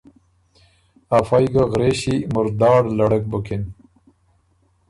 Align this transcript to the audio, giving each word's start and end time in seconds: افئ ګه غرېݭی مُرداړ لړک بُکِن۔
افئ 1.17 1.45
ګه 1.53 1.63
غرېݭی 1.71 2.15
مُرداړ 2.33 2.81
لړک 2.97 3.23
بُکِن۔ 3.31 3.63